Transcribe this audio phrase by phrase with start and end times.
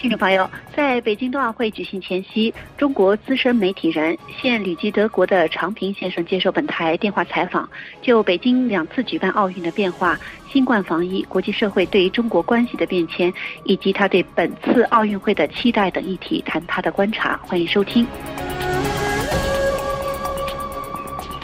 [0.00, 7.68] 听众朋友，在北京冬奥会举行前夕，中国资深媒体人、现旅居德国的常平先生接受本台电话采访，
[8.00, 10.18] 就北京两次举办奥运的变化、
[10.50, 13.30] 新冠防疫、国际社会对于中国关系的变迁，
[13.64, 17.38] 以及他对本次奥运会的期待等议题谈他的观察。
[17.44, 18.06] 欢迎收听。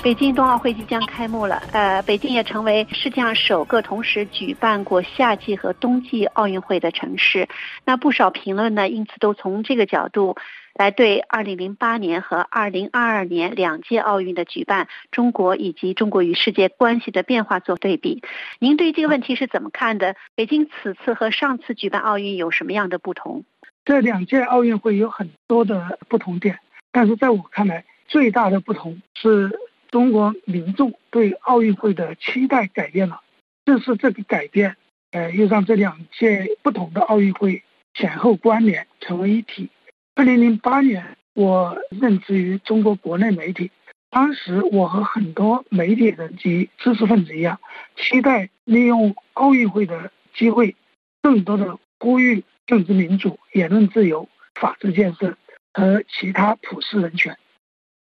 [0.07, 7.49] 北京冬奥会即将开幕了，呃，北京也成为世界上首个同时举办过夏季和冬季奥运会的城市。
[7.85, 10.37] 那不少评论呢，因此都从这个角度
[10.75, 18.23] 来对2008年和2022年两届奥运的举办，中国以及中国与世界关系的变化做对比。
[18.61, 20.15] 您对这个问题是怎么看的？
[20.37, 23.43] 北京此次和上次举办奥运有什么样的不同？
[23.85, 26.61] 这两届奥运会有很多的不同点，
[26.93, 29.51] 但是在我看来，最大的不同是。
[29.97, 33.23] 中国民众对奥运会的期待改变了，
[33.65, 34.77] 正是这个改变，
[35.11, 37.63] 呃，又让这两届不同的奥运会
[37.95, 39.71] 前后关联，成为一体。
[40.15, 43.71] 二零零八年，我任职于中国国内媒体，
[44.11, 47.59] 当时我和很多媒体人及知识分子一样，
[47.97, 50.77] 期待利用奥运会的机会，
[51.23, 55.39] 更多的呼吁政治民主、言论自由、法治建设
[55.73, 57.39] 和其他普世人权。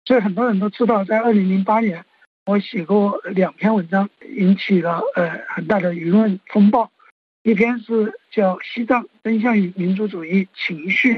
[0.06, 2.04] 所以很多人都知道，在二零零八年，
[2.46, 6.92] 我写过两篇文章，引起了呃很大的舆论风暴。
[7.44, 11.14] 一篇是叫《西藏真相与民族主义情绪》，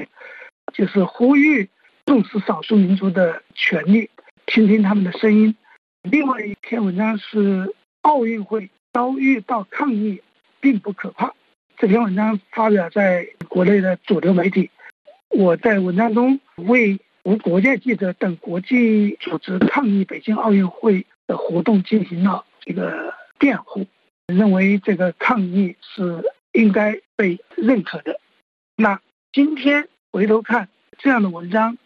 [0.71, 1.67] 就是呼吁
[2.05, 4.07] 重视少数民族的权利，
[4.45, 5.55] 倾听他们的声音。
[6.03, 7.65] 另外一篇文章是
[8.01, 10.21] 《奥运会遭遇到抗议
[10.59, 11.27] 并不可怕》，
[11.77, 14.69] 这篇文章发表在国内的主流媒体。
[15.29, 16.99] 我在文章中为。
[17.25, 23.87] 无国界记者等国际组织抗议北京奥运会的活动进行了这个辩护，
[24.27, 28.19] 认为这个抗议是应该被认可的。
[28.75, 29.01] 那
[29.33, 30.69] 今天回头看
[30.99, 31.79] 这样的文章，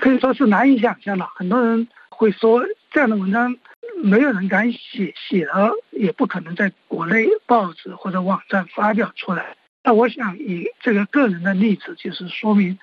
[0.00, 1.28] 可以说是难以想象了。
[1.36, 3.58] 很多人会说这样的文章
[4.02, 9.54] 没有人敢写，写了也不可能在国内报纸或者网站发表出来。
[9.84, 12.78] 那我想以这个个人的例子，就是说明。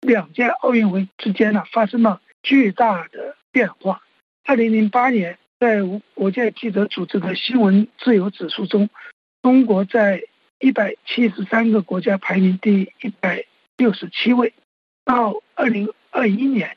[0.00, 4.02] 两届奥运会之间呢，发生了巨大的变化。
[4.44, 8.88] 二零零八年，在无国界记者组织的新闻自由指数中，
[9.42, 10.22] 中国在
[10.58, 13.44] 一百七十三个国家排名第一百
[13.76, 14.54] 六十七位。
[15.04, 16.76] 到二零二一年，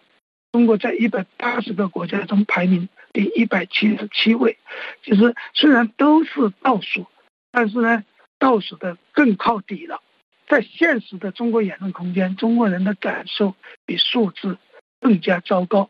[0.52, 4.58] 中国在一百八十个国家中排名第一百七十七位。
[5.04, 7.06] 其实虽然都是倒数，
[7.52, 8.04] 但是呢，
[8.40, 10.02] 倒数的更靠底了。
[10.48, 13.56] 在现实的中国言论空间，中国人的感受
[13.86, 14.58] 比数字
[15.00, 15.90] 更加糟糕。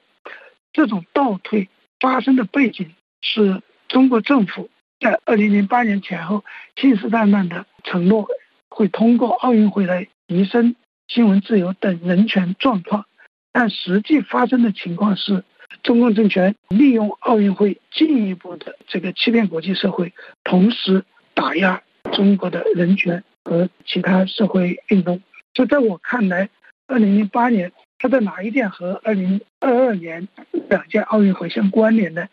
[0.71, 1.69] 这种倒退
[1.99, 4.69] 发生的背景是中国政府
[4.99, 6.43] 在二零零八年前后
[6.75, 8.27] 信誓旦旦的承诺，
[8.69, 10.75] 会通过奥运会来提升
[11.07, 13.05] 新闻自由等人权状况，
[13.51, 15.43] 但实际发生的情况是，
[15.83, 21.03] 中共政权利用奥运会进一步的这个欺骗国际社会，同时
[21.33, 21.83] 打压
[22.13, 23.23] 中国的人权。
[23.43, 25.21] 和其他社会运动，
[25.53, 26.49] 就在我看来，
[26.87, 30.27] 二零零八年它的哪一点和二零二二年
[30.69, 32.27] 两届奥运会相关联呢？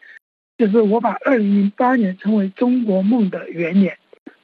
[0.56, 3.99] 就是我把二零零八年称为中国梦的元年，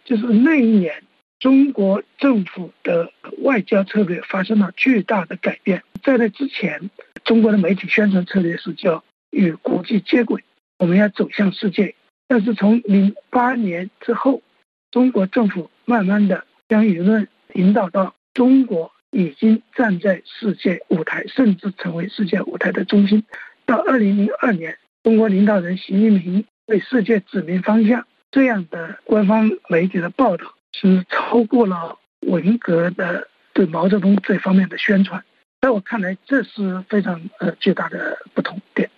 [0.04, 1.02] 就是那一年
[1.38, 3.12] 中国政府的
[3.42, 5.82] 外交策略发生了巨大的改变。
[6.02, 6.90] 在那之前，
[7.24, 10.42] 中国的媒体宣传策略是叫与国际接轨，
[10.78, 11.94] 我们要走向世界。
[12.26, 14.42] 但是从零八年之后，
[14.90, 16.44] 中国政府慢慢的。
[16.68, 23.24] 将舆论引导到中国已经站在世界舞台，甚至成为世界舞台的中心。
[23.64, 35.24] 到二零零二年，中国领导人习近平为世界指明方向，这样的官方媒体的报道是超过了文革的对毛泽东这方面的宣传。
[35.60, 38.90] 在我看来，这是非常呃巨大的不同点。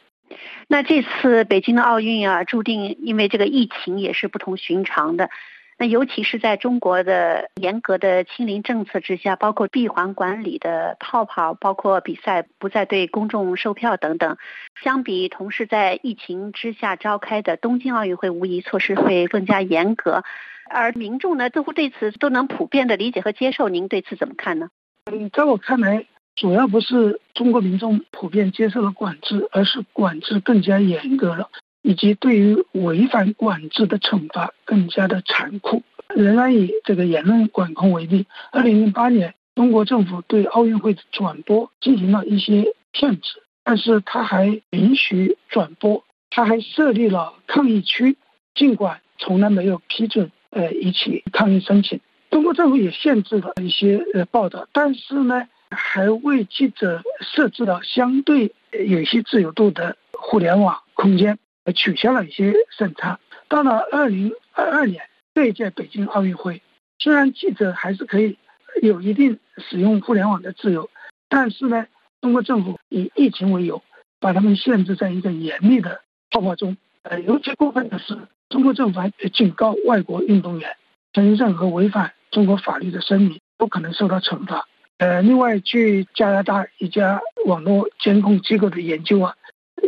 [0.66, 5.31] 那这次北京的奥运啊，注定因为这个疫情也是不同寻常的。
[5.80, 14.36] 那尤其是在中国的严格的清零政策之下，包括闭环管理的泡泡，包括比赛不再对公众售票等等，
[14.82, 20.25] 相比同时在疫情之下召开的东京奥运会，无疑措施会更加严格，
[20.69, 23.69] 而民众呢，似乎对此都能普遍的理解和接受。
[23.69, 24.70] 您对此怎么看呢？
[25.12, 26.04] 嗯，在我看来，
[26.34, 31.48] 主要不是中国民众普遍接受了管制，而是管制更加严格了。
[31.88, 35.82] 以及对于违反管制的惩罚更加的残酷。
[36.14, 48.19] 仍然以这个言论管控为例，二零零八年中国政府对奥运会的转播进行了一些限制，但是他还允许转播，他还设立了抗议区，
[48.55, 52.00] 尽管从来没有批准呃一起抗议申请。
[52.31, 61.38] 中国政府也限制了一些呃报道，但是呢，还为记者设置了相对有些自由度的互联网空间，
[61.73, 63.19] 取消了一些审查。
[63.49, 65.03] 到了二零二二年
[65.35, 66.62] 这一届北京奥运会，
[66.99, 68.37] 虽然记者还是可以
[68.82, 70.91] 有一定使用互联网的自由，
[71.29, 71.87] 但是呢，
[72.20, 73.82] 中国政府以疫情为由，
[74.20, 76.00] 把他们限制在一个严密的
[76.31, 76.76] 泡泡中。
[77.03, 78.19] 呃，尤其过分的是，
[78.50, 80.76] 中国政府还警告外国运动员，
[81.12, 84.67] 称任何违反中国法律的声明都可能受到惩罚。
[84.99, 89.37] 呃，另外，据加拿大一家网络监控机构的研究啊，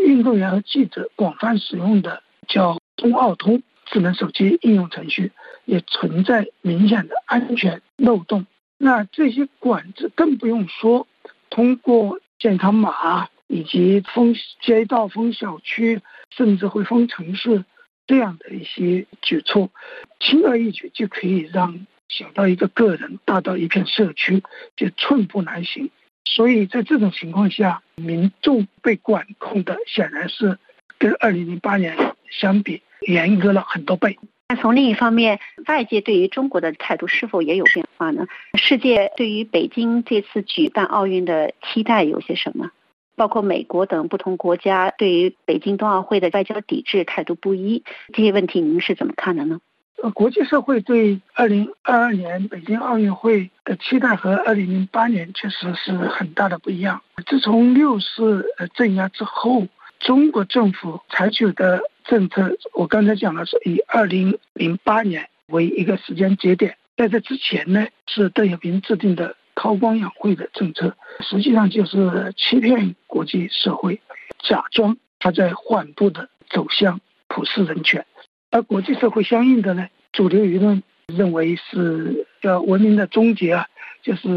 [0.01, 5.33] 运动员和记者广泛使用的叫中奥通智能手机应用程序，
[5.65, 8.47] 也存在明显的安全漏洞。
[8.79, 11.07] 那这些管制更不用说，
[11.49, 16.01] 通过健康码以及封街道、封小区，
[16.31, 17.65] 甚至会封城市
[18.07, 19.71] 这样的一些举措，
[20.19, 21.87] 轻而易举就可以让。
[22.13, 24.43] 小到一个个人，大到一片社区，
[24.75, 25.91] 就寸步难行。
[26.33, 30.59] 所以在这种情况下，民众被管控的显然是
[30.97, 31.97] 跟二零零八年
[32.31, 34.17] 相比严格了很多倍。
[34.49, 38.27] 那从另一方面，外界对于中国的态度是否也有变化呢？
[38.55, 42.71] 世界对于北京这次举办奥运的期待有些什么？
[43.17, 47.83] 包括美国等不同国家对于北京冬奥会的外交抵制态度不一，
[48.15, 49.61] 这些问题您是怎么看的呢？
[50.03, 57.03] 呃，国际社会对二零二二年北京奥运会的期待和二零零八年确实是很大的不一样。
[57.27, 59.67] 自从六四呃镇压之后，
[59.99, 74.01] 中国政府采取的政策，我刚才讲了是以二零零八年为一个时间节点，在这之前呢是邓小平制定的韬光养晦的政策，实际上就是欺骗国际社会，
[74.43, 78.07] 假装他在缓步的走向普世人权。
[78.51, 83.67] 而国际社会相应的呢，主流舆论认为是叫文明的终结啊，
[84.03, 84.29] 就是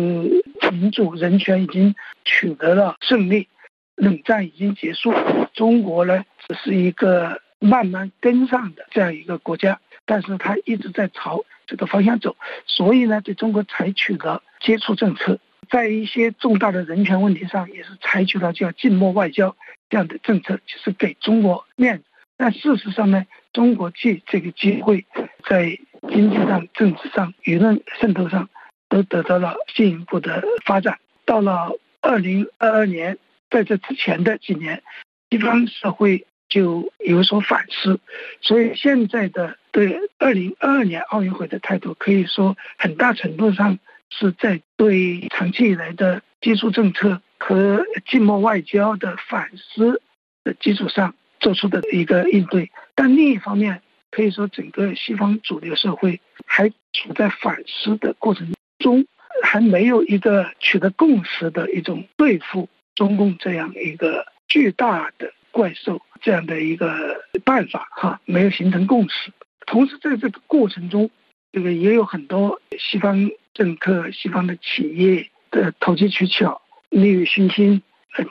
[0.72, 3.48] 民主人权已经取得了胜利，
[3.96, 5.14] 冷战已经结束，
[5.54, 12.36] 中国呢只是一个慢慢跟上的这样一个国家，但是它一直在朝这个方向走，
[12.68, 15.40] 所以呢，对中国采取了接触政策，
[15.70, 19.56] 在一些重大的人权问题上也是采取了叫静默外交
[19.90, 22.04] 这样的政策，就是给中国面子。
[22.36, 25.06] 但事实上呢，中国借这个机会，
[25.48, 25.78] 在
[26.10, 28.50] 经济上、政治上、舆论渗透上，
[28.90, 31.00] 都得到了进一步的发展。
[31.24, 31.72] 到了
[32.02, 33.18] 二零二二年，
[33.50, 34.84] 在这之前的几年，
[35.30, 38.00] 西方社会就有所反思，
[38.42, 43.80] 所以现在的对二零二二年奥运会的态度，可以说很大程度上
[44.10, 50.02] 是在对长期以来的技术政策和静默外交的反思
[50.44, 51.16] 的基础上。
[51.44, 59.06] 做出的一个应对，但另一方面，可以说整个西方主流社会还处在反思的过程中，
[59.44, 69.34] 还没有一个取得共识的一种对付中共这样一个巨大的怪兽这样的一个办法哈，没有形成共识。
[69.66, 71.10] 同时，在这个过程中，
[71.52, 77.82] 这个也有很多西方政客、西方的企业的投机取巧、利欲熏心、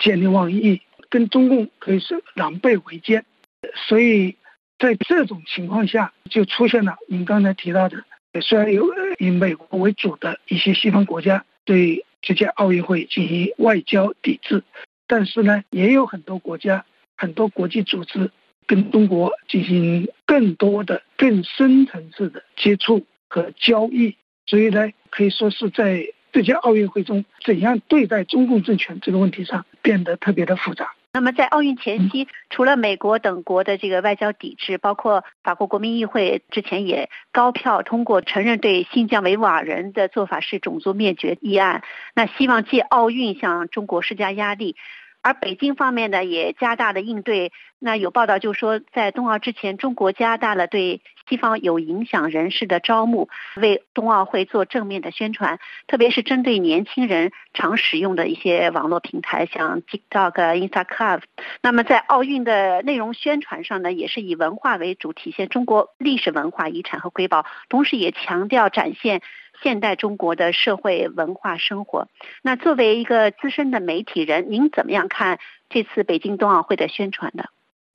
[0.01, 0.81] 见利忘义。
[1.13, 3.27] 跟中共可以是狼狈为奸，
[3.87, 4.35] 所以
[4.79, 8.03] 在这种情况下，就出现了您刚才提到的，
[8.41, 8.89] 虽然有
[9.19, 14.65] 以美国为主的一些西方国家对这届奥运会进行外交抵制，
[15.07, 16.87] 但是呢，也有很多国家、
[17.19, 18.31] 很多国际组织
[18.67, 24.17] 跟中国进行更多的、更深层次的接触和交易，
[24.47, 30.95] 所以呢，可以说是在这届奥运会中，怎样对待中共政权这个问题上变得特别的复杂。
[31.15, 41.83] 那么在奥运前夕，除了美国等国的这个外交抵制，包括法国国民议会之前也高票通过承认对新疆维吾尔人的做法是种族灭绝议案，
[42.15, 44.75] 那希望借奥运向中国施加压力。
[45.21, 47.53] 而北京方面呢，也加大了应对。
[47.79, 55.59] 那有报道就说，在冬奥之前，中国加大了对西方有影响人士的招募，为冬奥会做正面的宣传。
[55.87, 61.23] 特别是针对年轻人常使用的一些网络平台，像 TikTok、Instagram。
[61.63, 69.23] 那么在奥运的内容宣传上呢，也是以文化为主，体现中国历史文化遗产和瑰宝，同时也强调展现。
[69.63, 72.09] 现代中国的社会文化生活。
[72.43, 75.39] 那作为一个资深的媒体人，您怎么样看
[75.71, 77.49] 这次北京冬奥会的宣传的？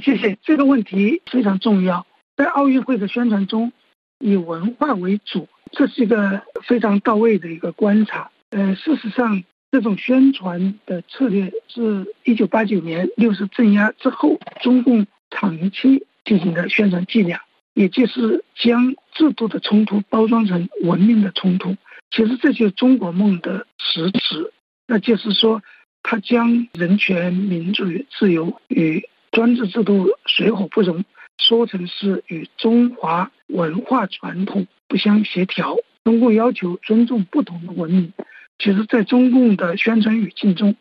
[0.03, 2.07] 谢谢，这个问题非常重要。
[2.37, 3.73] 在奥运会的宣传中，
[4.19, 8.29] 以文化为主，这是一个非常到位的一个观察。
[8.51, 17.41] 呃，事实上，这种宣传的策略是一九八九年六四镇压之后，中共长期进行的宣传伎俩。
[17.73, 21.75] 也就是将制度的冲突包装成文明的冲突。
[22.09, 24.51] 其实这就是中国梦的实质，
[24.87, 25.61] 那就是说，
[26.01, 31.05] 它将人权、民主、自由与专制制度水火不容
[31.37, 35.77] 说成是与中华文化传统不相协调。
[36.03, 38.13] 中共要求尊重不同的文明，
[38.57, 40.75] 其实，在中共的宣传语境中，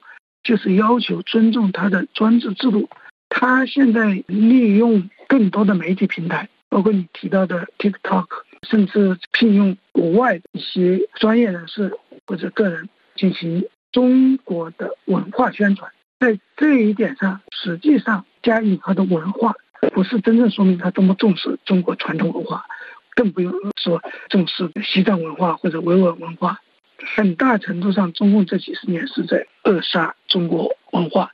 [0.44, 2.88] 就是要求尊重他的专制制度。
[3.28, 8.26] 他现在利用更多的媒体平台，包括你提到的 TikTok，
[8.62, 11.92] 甚至聘用国外一些专业人士
[12.24, 15.90] 或者个人进行中国的文化宣传。
[16.20, 19.56] 在这一点上，实际上加引号的文化，
[19.92, 22.64] 不是真正说明他多么重视中国传统文化。
[23.14, 26.60] 更不用说重视西藏文化或者维吾尔文化，
[27.14, 31.30] 很大程度上，中共这几十年是在扼杀中国文化。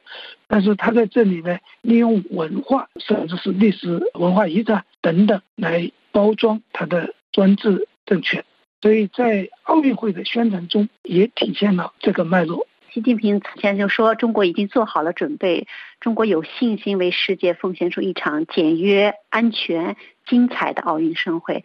[0.46, 8.44] 但是他在这里呢，利用文化甚至是历史文化遗产等等来包装他的专制政权。
[8.80, 12.68] 所以在奥运会的宣传中也体现了这个脉络。
[12.92, 15.66] 习近平此前就说，中国已经做好了准备，
[16.00, 19.96] 中国有信心为世界奉献出一场简约、安全。
[20.24, 21.64] 精彩的奥运盛会，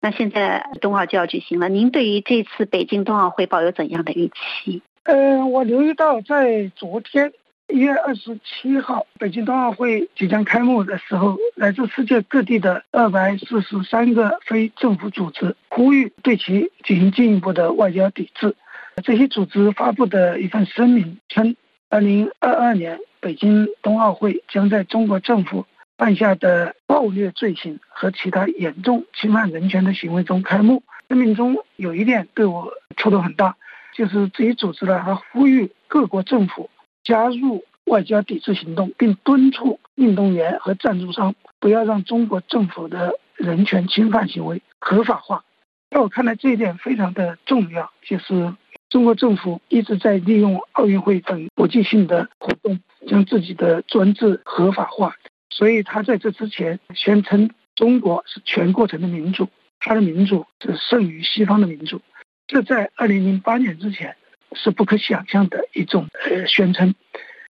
[0.00, 1.68] 那现在冬奥就要举行了。
[1.68, 4.80] 您对于这次北京冬奥会抱有怎样的预期？
[5.02, 7.30] 呃，我留意到在昨天
[7.68, 18.56] 一月二十七号，北京冬奥会即将开幕的时候，来自世界各地的二百四十三个非政府组织呼吁对其进行进一步的外交抵制。
[19.00, 21.56] 这些组织发布的一份声明称，
[21.88, 25.66] 二零二二年北京冬奥会将在中国政府。
[25.96, 30.84] 犯下的暴虐罪行和其他严重侵犯人权的行为中开幕。
[31.08, 33.56] 声明中有一点对我触动很大，
[33.96, 36.70] 就是这一组织呢，还呼吁各国政府
[37.02, 45.42] 加入外交抵制行动，并敦促运动员和赞助商不要让中国政府的人权侵犯行为合法化。
[45.90, 48.54] 在我看来，这一点非常的重要，就是
[48.90, 55.14] 中国政府一直在利用奥运会等国际性的活动，将自己的专制合法化。
[55.50, 59.48] 所以他在这之前宣称中国是全过程的民主，
[59.80, 62.00] 他的民主是胜于西方的民主，
[62.46, 64.16] 这在二零零八年之前
[64.52, 66.94] 是不可想象的一种呃宣称。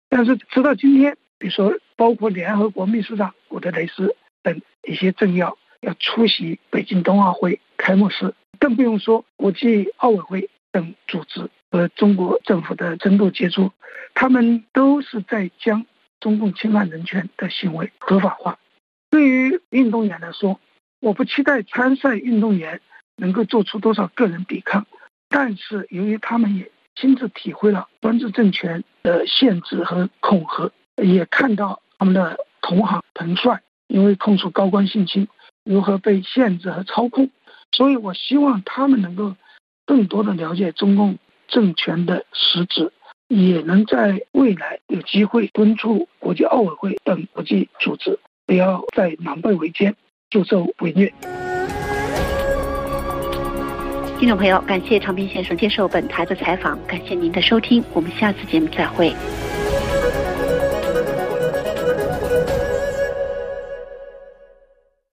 [0.10, 13.72] 但是直到今天，比如说包括联合国秘书长古特雷斯等一些政要要出席北京冬奥会开幕式，更不用说国际奥委会等组织和中国政府的深度接触，
[14.14, 15.86] 他们都是在将。
[16.20, 18.60] 中共侵犯人权的行为合法化。
[19.10, 20.60] 对于运动员来说，
[21.00, 22.80] 我不期待参赛运动员
[23.16, 24.86] 能够做出多少个人抵抗，
[25.30, 30.72] 但是由于他们也亲自体会了专制政权的限制和恐吓，
[31.04, 35.28] 也看到他们的同行彭帅因为控诉高官性侵
[35.66, 37.32] 如何被限制和操控，
[37.72, 39.36] 所以我希望他们能够
[39.92, 41.18] 更多的了解中共
[41.50, 42.94] 政权的实质。
[43.28, 49.96] 也能在未来有机会敦促国际奥委会等国际组织不要再狼狈为奸、
[50.30, 51.14] 助纣为虐。
[54.20, 59.14] 听众朋友，感谢长斌先生接受本台的采访，感谢您的收听，我们下次节目再会。